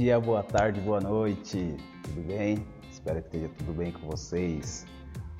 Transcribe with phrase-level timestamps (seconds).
[0.00, 1.76] dia, boa tarde, boa noite.
[2.04, 2.66] Tudo bem?
[2.90, 4.86] Espero que esteja tudo bem com vocês.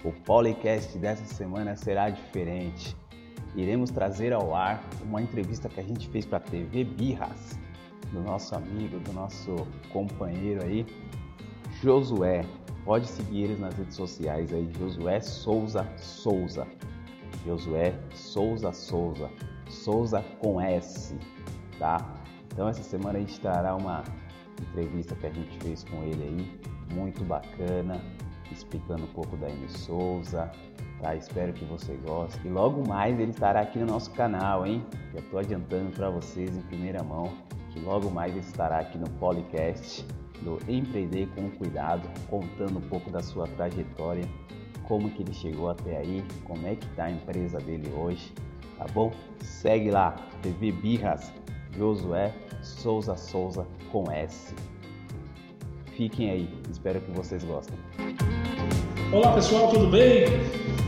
[0.04, 2.94] O podcast dessa semana será diferente.
[3.56, 7.58] Iremos trazer ao ar uma entrevista que a gente fez para a TV Birras,
[8.12, 10.86] do nosso amigo, do nosso companheiro aí,
[11.82, 12.44] Josué.
[12.84, 16.66] Pode seguir eles nas redes sociais aí, Josué Souza Souza.
[17.46, 19.30] Josué Souza Souza.
[19.70, 21.18] Souza com S,
[21.78, 21.96] tá?
[22.52, 24.04] Então essa semana a gente terá uma
[24.62, 26.60] entrevista que a gente fez com ele aí,
[26.94, 28.00] muito bacana,
[28.50, 30.50] explicando um pouco da M Souza,
[31.00, 31.14] tá?
[31.14, 32.40] Espero que você goste.
[32.46, 34.84] E logo mais ele estará aqui no nosso canal, hein?
[35.12, 37.32] Já estou adiantando para vocês em primeira mão
[37.70, 40.04] que logo mais ele estará aqui no podcast
[40.42, 44.24] do Empreender com Cuidado, contando um pouco da sua trajetória,
[44.84, 48.32] como que ele chegou até aí, como é que está a empresa dele hoje,
[48.76, 49.12] tá bom?
[49.40, 51.32] Segue lá, TV Birras,
[51.76, 52.32] Josué
[52.62, 54.54] Souza Souza com S.
[55.96, 57.76] Fiquem aí, espero que vocês gostem.
[59.12, 60.24] Olá pessoal, tudo bem?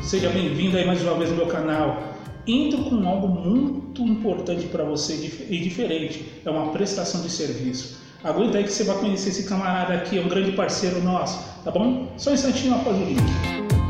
[0.03, 2.03] Seja bem-vindo aí mais uma vez no meu canal.
[2.47, 5.15] Entro com algo muito importante para você
[5.49, 8.01] e diferente, é uma prestação de serviço.
[8.25, 11.71] Aguenta aí que você vai conhecer esse camarada aqui, é um grande parceiro nosso, tá
[11.71, 12.09] bom?
[12.17, 13.82] Só um instantinho após o link.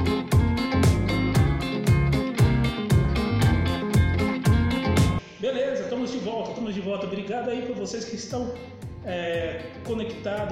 [6.23, 7.07] Volta, estamos de volta.
[7.07, 8.55] Obrigado aí por vocês que estão
[9.05, 9.61] é,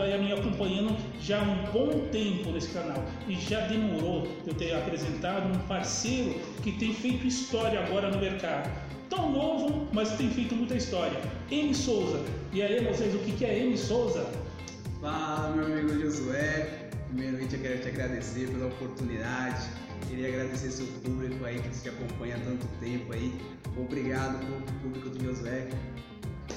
[0.02, 4.74] aí, me acompanhando já há um bom tempo nesse canal e já demorou eu ter
[4.74, 8.70] apresentado um parceiro que tem feito história agora no mercado.
[9.08, 11.18] Tão novo, mas tem feito muita história.
[11.50, 12.24] M Souza.
[12.52, 14.28] E aí, vocês, o que é M Souza?
[15.00, 16.90] Fala, meu amigo Josué.
[17.08, 19.68] Primeiramente, eu quero te agradecer pela oportunidade.
[20.08, 23.32] Queria agradecer seu público aí que te acompanha há tanto tempo aí.
[23.76, 24.44] Obrigado
[24.82, 25.68] público do Josué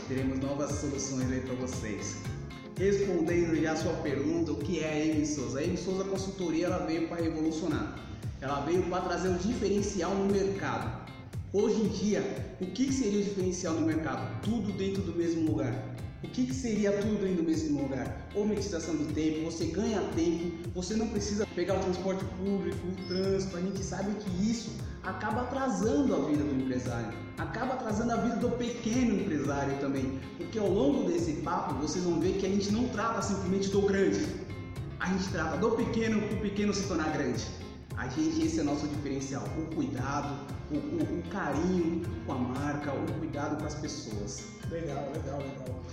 [0.08, 2.18] teremos novas soluções aí para vocês.
[2.78, 5.60] Respondendo já a sua pergunta, o que é a M Souza?
[5.60, 8.00] A M Souza Consultoria ela veio para revolucionar.
[8.42, 11.04] Ela veio para trazer um diferencial no mercado.
[11.54, 14.42] Hoje em dia, o que seria o diferencial no mercado?
[14.42, 15.74] Tudo dentro do mesmo lugar.
[16.24, 18.30] O que, que, seria tudo dentro do mesmo lugar?
[18.34, 23.58] Hometização do tempo, você ganha tempo, você não precisa pegar o transporte público, o trânsito.
[23.58, 24.72] A gente sabe que isso
[25.04, 30.20] acaba atrasando a vida do empresário, acaba atrasando a vida do pequeno empresário também.
[30.38, 33.82] Porque ao longo desse papo vocês vão ver que a gente não trata simplesmente do
[33.82, 34.26] grande,
[35.02, 37.44] a gente trata do pequeno para o pequeno se tornar grande.
[37.98, 40.34] A gente, esse é nosso diferencial, o cuidado,
[40.72, 44.46] o, o, o carinho com a marca, o cuidado com as pessoas.
[44.72, 45.84] Legal, legal, legal.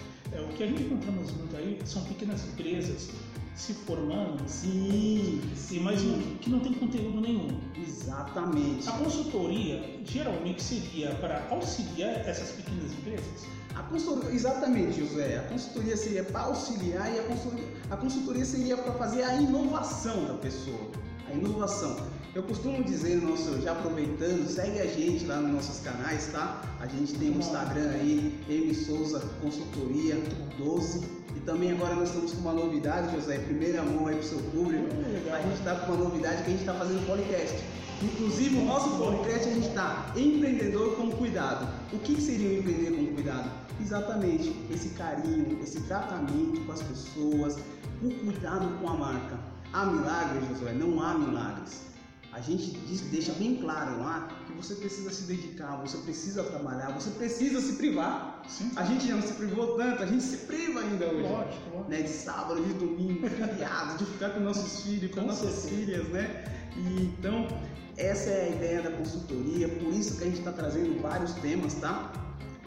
[0.61, 3.09] O que a gente encontramos muito aí são pequenas empresas
[3.55, 4.47] se formando.
[4.47, 5.81] Sim, sim.
[5.81, 6.03] mas
[6.39, 7.49] que não tem conteúdo nenhum.
[7.83, 8.87] Exatamente.
[8.87, 13.47] A consultoria geralmente seria para auxiliar essas pequenas empresas?
[13.75, 15.39] A consultoria, exatamente, José.
[15.39, 20.27] A consultoria seria para auxiliar e a consultoria, a consultoria seria para fazer a inovação
[20.27, 20.91] da pessoa.
[21.27, 21.97] A inovação.
[22.33, 26.63] Eu costumo dizer, nosso, já aproveitando, segue a gente lá nos nossos canais, tá?
[26.79, 30.17] A gente tem o um Instagram aí, M Souza Consultoria
[30.57, 31.05] 12.
[31.35, 34.87] E também agora nós estamos com uma novidade, José, primeira mão aí pro seu público.
[35.35, 37.65] A gente está com uma novidade que a gente está fazendo podcast.
[38.01, 41.67] Inclusive o nosso podcast a gente está empreendedor com cuidado.
[41.93, 43.51] O que seria o empreender com cuidado?
[43.81, 47.59] Exatamente esse carinho, esse tratamento com as pessoas,
[48.01, 49.37] o cuidado com a marca.
[49.73, 50.73] Há milagres, Josué?
[50.75, 51.90] Não há milagres
[52.33, 56.91] a gente diz, deixa bem claro lá que você precisa se dedicar, você precisa trabalhar,
[56.91, 58.43] você precisa se privar.
[58.47, 58.71] Sim.
[58.77, 61.23] A gente já não se privou tanto, a gente se priva ainda hoje.
[61.23, 61.91] Lógico, lógico.
[61.91, 62.03] Né?
[62.03, 65.75] De sábado, de domingo, feriados, de ficar com nossos filhos, com, com nossas certeza.
[65.75, 66.45] filhas, né?
[66.77, 67.49] E, então,
[67.97, 71.75] essa é a ideia da consultoria, por isso que a gente está trazendo vários temas,
[71.75, 72.13] tá?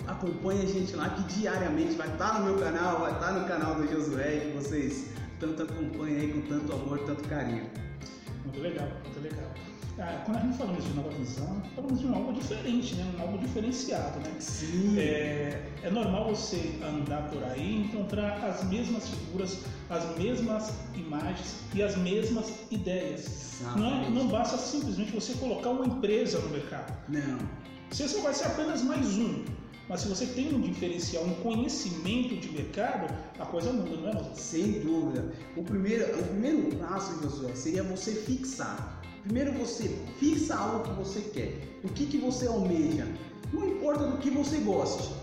[0.06, 3.40] Acompanhe a gente lá que diariamente vai estar tá no meu canal, vai estar tá
[3.40, 5.06] no canal do Josué, que vocês
[5.40, 7.66] tanto acompanham aí com tanto amor, tanto carinho.
[8.44, 9.50] Muito legal, muito legal.
[10.00, 13.14] Ah, quando a gente falamos de nova visão, falamos de um algo diferente, né?
[13.16, 14.20] um algo diferenciado.
[14.22, 14.36] Né?
[14.40, 14.98] Sim.
[14.98, 19.60] É, é normal você andar por aí e encontrar as mesmas figuras,
[19.92, 23.62] as mesmas imagens e as mesmas ideias.
[23.76, 26.92] Não, é, não basta simplesmente você colocar uma empresa no mercado.
[27.08, 27.38] Não.
[27.92, 29.46] Você só vai ser apenas mais um.
[29.88, 34.34] Mas se você tem um diferencial, um conhecimento de mercado, a coisa muda, não é?
[34.34, 34.93] Sem dúvida.
[35.56, 39.02] O primeiro, o primeiro passo, Josué, seria você fixar.
[39.24, 39.90] Primeiro você
[40.20, 41.80] fixa algo que você quer.
[41.84, 43.08] O que, que você almeja.
[43.52, 45.14] Não importa do que você goste.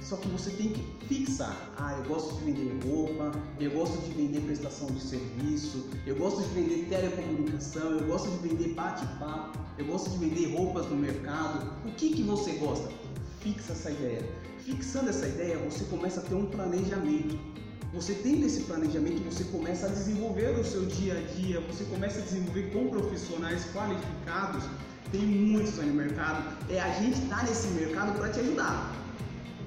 [0.00, 1.56] Só que você tem que fixar.
[1.78, 6.42] Ah, eu gosto de vender roupa, eu gosto de vender prestação de serviço, eu gosto
[6.42, 11.66] de vender telecomunicação, eu gosto de vender bate-papo, eu gosto de vender roupas no mercado.
[11.88, 12.92] O que, que você gosta?
[13.44, 14.22] fixa essa ideia.
[14.64, 17.38] Fixando essa ideia, você começa a ter um planejamento.
[17.94, 22.18] Você tendo esse planejamento, você começa a desenvolver o seu dia a dia, você começa
[22.18, 24.64] a desenvolver com profissionais qualificados.
[25.12, 26.56] Tem muitos aí no mercado.
[26.68, 28.92] É a gente tá nesse mercado para te ajudar.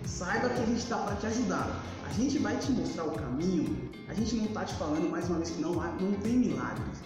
[0.05, 1.81] Saiba que a gente está para te ajudar.
[2.05, 3.89] A gente vai te mostrar o caminho.
[4.09, 6.97] A gente não está te falando mais uma vez que não, não tem milagres.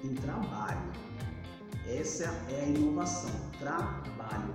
[0.00, 0.80] Tem trabalho.
[1.88, 3.30] Essa é a inovação.
[3.58, 4.54] Trabalho.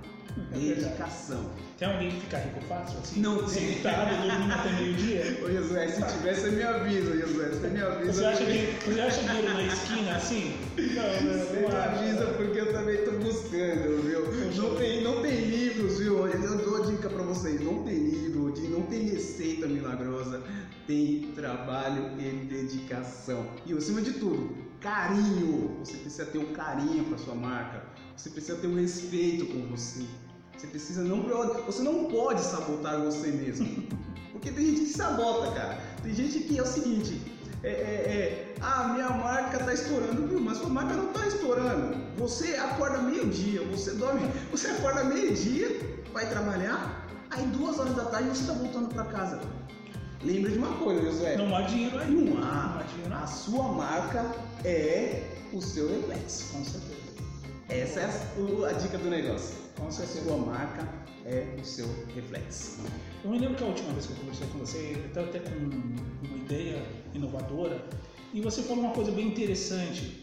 [0.52, 1.50] É Dedicação.
[1.76, 2.98] Tem alguém que fica rico fácil?
[2.98, 3.20] Assim?
[3.20, 3.74] Não tem.
[3.74, 5.38] Sentado, dormindo até meio-dia?
[5.44, 7.48] Ô Josué, se tivesse, você me avisa, Josué.
[7.48, 8.12] Você me avisa.
[8.12, 10.56] Você acha que você acha dinheiro na esquina assim?
[10.76, 11.98] Não, Você me não, não acho.
[11.98, 14.62] avisa porque eu também tô buscando, viu?
[14.62, 16.26] Não tem, não tem livros, viu?
[16.26, 17.60] Eu dou dica pra vocês.
[17.60, 20.40] Não tem livro, não tem receita milagrosa.
[20.86, 23.46] Tem trabalho e dedicação.
[23.66, 25.78] E acima de tudo, carinho.
[25.80, 27.84] Você precisa ter um carinho pra sua marca.
[28.16, 30.04] Você precisa ter um respeito com você.
[30.56, 31.22] Você precisa não
[31.64, 33.88] você não pode sabotar você mesmo.
[34.32, 35.80] Porque tem gente que sabota, cara.
[36.02, 37.20] Tem gente que é o seguinte,
[37.62, 40.40] é, é, é, ah, minha marca tá estourando, viu?
[40.40, 41.96] Mas sua marca não tá estourando.
[42.16, 45.78] Você acorda meio-dia, você dorme, você acorda meio-dia,
[46.12, 49.40] vai trabalhar, aí duas horas da tarde você tá voltando pra casa.
[50.22, 51.36] Lembra de uma coisa, Josué?
[51.36, 52.10] Não há dinheiro aí.
[52.10, 52.80] Não Não há.
[52.80, 54.34] há dinheiro A sua marca
[54.64, 55.22] é
[55.52, 56.52] o seu reflexo.
[56.52, 57.00] Com certeza.
[57.68, 59.54] Essa é a, a dica do negócio.
[59.78, 60.24] Com A certeza.
[60.24, 60.86] sua marca
[61.24, 62.78] é o seu reflexo.
[63.24, 65.38] Eu me lembro que a última vez que eu conversei com você, eu estava até
[65.38, 66.82] com uma ideia
[67.14, 67.82] inovadora
[68.34, 70.22] e você falou uma coisa bem interessante.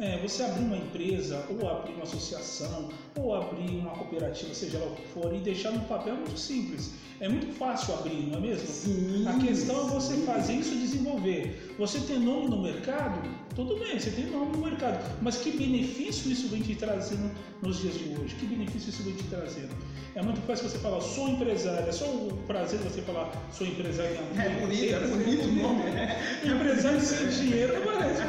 [0.00, 4.86] É, você abrir uma empresa, ou abrir uma associação, ou abrir uma cooperativa, seja lá
[4.86, 6.92] o que for, e deixar no papel é muito simples.
[7.20, 8.66] É muito fácil abrir, não é mesmo?
[8.66, 9.24] Sim.
[9.28, 11.74] A questão é você fazer isso desenvolver.
[11.78, 13.22] Você tem nome no mercado,
[13.54, 17.30] tudo bem, você tem nome no mercado, mas que benefício isso vem te trazendo
[17.62, 18.34] nos dias de hoje?
[18.34, 19.74] Que benefício isso vem te trazendo?
[20.16, 23.66] É muito fácil você falar, sou empresário, é só o prazer de você falar, sou
[23.66, 24.16] empresário.
[24.36, 25.82] É bonito, é bonito o nome.
[25.90, 26.20] né?
[26.44, 28.22] Empresário sem dinheiro parece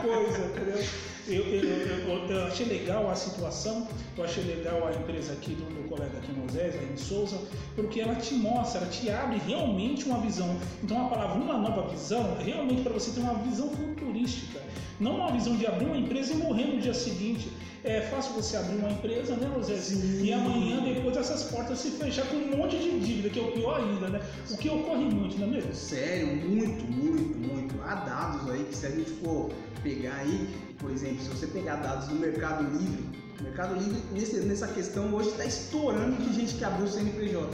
[0.00, 0.84] coisa, entendeu?
[1.28, 3.86] Eu, eu, eu, eu achei legal a situação,
[4.16, 7.38] eu achei legal a empresa aqui do meu colega aqui Moisés, a Souza,
[7.76, 10.56] porque ela te mostra, ela te abre realmente uma visão.
[10.82, 14.60] Então a palavra uma nova visão é realmente para você ter uma visão futurística,
[15.00, 17.50] não uma visão de abrir uma empresa e morrer no dia seguinte.
[17.82, 19.50] É fácil você abrir uma empresa, né?
[19.64, 20.22] Sim.
[20.22, 23.52] E amanhã, depois essas portas se fechar com um monte de dívida, que é o
[23.52, 24.20] pior ainda, né?
[24.50, 25.74] O que ocorre muito, não é mesmo?
[25.74, 27.74] Sério, muito, muito, muito.
[27.82, 29.50] Há dados aí que se a gente for
[29.82, 30.46] pegar aí,
[30.78, 33.02] por exemplo, se você pegar dados do Mercado Livre,
[33.40, 37.48] o Mercado Livre nesse- nessa questão hoje está estourando de gente que abriu CNPJ.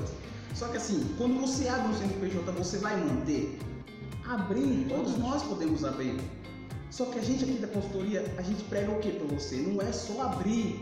[0.54, 3.56] Só que assim, quando você abre um CNPJ, você vai manter?
[4.26, 6.16] Abrir, todos nós podemos abrir.
[6.96, 9.56] Só que a gente aqui da consultoria, a gente prega o que para você?
[9.56, 10.80] Não é só abrir,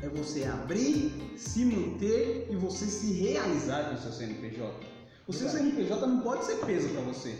[0.00, 4.72] é você abrir, se manter e você se realizar com o seu CNPJ.
[5.26, 5.48] O seu.
[5.48, 7.36] CNPJ não pode ser peso para você.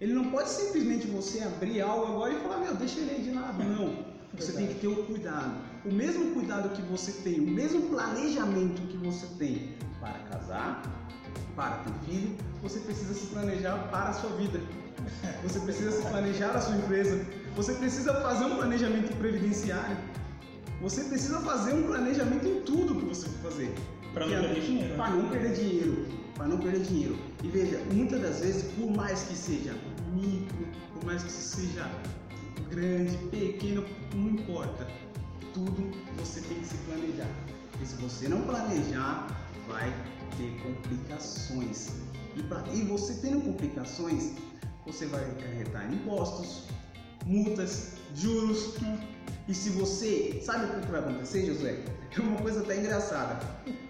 [0.00, 3.30] Ele não pode simplesmente você abrir algo agora e falar, meu, deixa ele aí de
[3.30, 3.62] lado.
[3.62, 4.09] Não.
[4.40, 5.52] Você tem que ter o cuidado.
[5.84, 10.82] O mesmo cuidado que você tem, o mesmo planejamento que você tem para casar,
[11.54, 14.58] para ter filho, você precisa se planejar para a sua vida.
[15.42, 17.24] Você precisa se planejar a sua empresa.
[17.56, 19.96] Você precisa fazer um planejamento previdenciário.
[20.82, 23.74] Você precisa fazer um planejamento em tudo que você for fazer.
[24.12, 24.96] Pra não perder dinheiro?
[24.96, 26.06] Para não perder dinheiro.
[26.34, 27.18] Para não perder dinheiro.
[27.42, 29.74] E veja, muitas das vezes, por mais que seja
[30.12, 31.90] micro, por mais que seja
[32.68, 34.86] grande, pequeno, não importa.
[35.54, 37.28] Tudo você tem que se planejar.
[37.70, 39.26] Porque se você não planejar,
[39.68, 39.92] vai
[40.36, 41.90] ter complicações.
[42.36, 44.32] E, pra, e você tendo complicações,
[44.86, 46.64] você vai acarretar impostos,
[47.26, 48.74] multas, juros.
[49.48, 50.40] E se você.
[50.44, 51.76] Sabe o que vai acontecer, Josué?
[52.16, 53.40] É uma coisa até engraçada.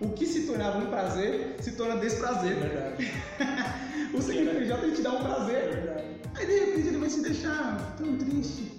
[0.01, 2.55] O que se tornava um prazer se torna É desprazer.
[2.57, 3.11] verdade.
[4.13, 5.71] O CNPJ te dá um É prazer.
[5.71, 6.10] verdade.
[6.41, 8.73] Aí de repente ele vai se deixar tão triste.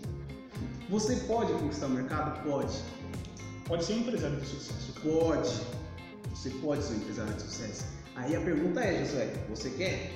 [0.89, 2.43] Você pode conquistar o mercado?
[2.43, 2.75] Pode.
[3.67, 4.93] Pode ser um empresário de sucesso.
[4.99, 5.61] Pode.
[6.33, 7.85] Você pode ser um empresário de sucesso.
[8.15, 10.11] Aí a pergunta é, Josué, você quer?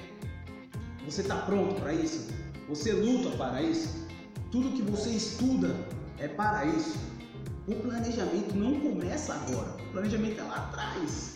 [1.05, 2.27] Você está pronto para isso?
[2.67, 4.07] Você luta para isso?
[4.51, 5.75] Tudo que você estuda
[6.17, 6.97] é para isso.
[7.67, 9.69] O planejamento não começa agora.
[9.87, 11.35] O planejamento é lá atrás.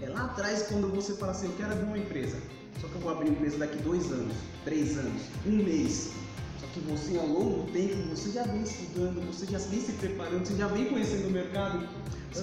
[0.00, 2.36] É lá atrás quando você fala assim, eu quero abrir uma empresa.
[2.80, 4.34] Só que eu vou abrir empresa daqui dois anos,
[4.64, 6.12] três anos, um mês.
[6.60, 9.92] Só que você ao longo do tempo, você já vem estudando, você já vem se
[9.92, 11.88] preparando, você já vem conhecendo o mercado,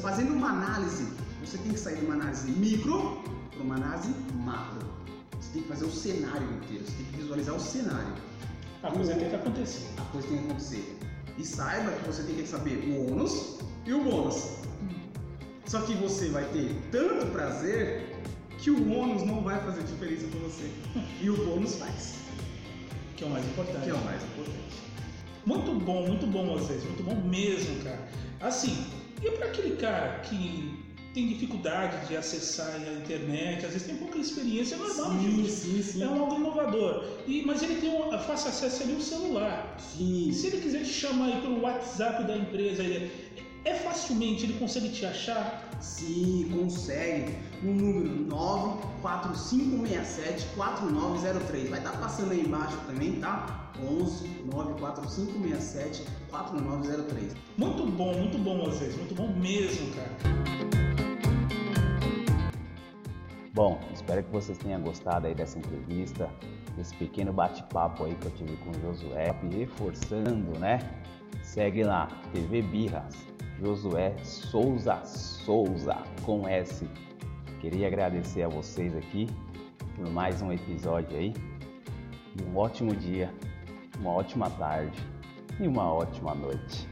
[0.01, 1.07] fazendo uma análise.
[1.43, 4.09] Você tem que sair de uma análise micro para uma análise
[4.43, 4.87] macro.
[5.39, 8.13] Você tem que fazer o cenário inteiro, você tem que visualizar o cenário.
[8.83, 9.87] A coisa tem que acontecer.
[9.97, 10.97] A coisa tem que acontecer.
[11.37, 14.57] E saiba que você tem que saber o ônus e o bônus.
[15.65, 18.16] Só que você vai ter tanto prazer
[18.67, 20.69] que o ônus não vai fazer diferença para você.
[21.21, 22.15] E o bônus faz.
[23.15, 23.83] Que é o mais importante.
[23.85, 24.77] Que é o mais importante.
[25.45, 26.83] Muito bom, muito bom, Moisés.
[26.83, 28.05] Muito bom mesmo, cara.
[28.41, 28.75] Assim,
[29.23, 30.77] e para aquele cara que
[31.13, 35.49] tem dificuldade de acessar a internet, às vezes tem pouca experiência, é normal, sim, gente.
[35.49, 36.03] Sim, sim.
[36.03, 37.05] É um algo inovador.
[37.25, 39.77] E, mas ele tem um fácil acesso ali ao celular.
[39.79, 40.29] Sim.
[40.33, 43.09] Se ele quiser te chamar aí pelo WhatsApp da empresa, ele,
[43.63, 45.66] é facilmente, ele consegue te achar?
[45.79, 47.37] Sim, consegue.
[47.61, 48.25] No número
[49.03, 51.69] 94567-4903.
[51.69, 53.71] Vai estar tá passando aí embaixo também, tá?
[53.81, 57.35] 11 94567 4903.
[57.57, 58.95] Muito bom, muito bom, Moisés.
[58.97, 60.11] Muito bom mesmo, cara.
[63.53, 66.29] Bom, espero que vocês tenham gostado aí dessa entrevista,
[66.75, 70.79] desse pequeno bate-papo aí que eu tive com o Josué, reforçando, né?
[71.41, 73.15] Segue lá, TV Birras,
[73.59, 76.87] Josué Souza Souza, com S.
[77.59, 79.27] Queria agradecer a vocês aqui
[79.95, 81.33] por mais um episódio aí.
[82.45, 83.33] Um ótimo dia,
[83.99, 84.97] uma ótima tarde
[85.59, 86.87] e uma ótima noite.